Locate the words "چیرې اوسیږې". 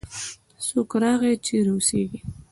1.45-2.19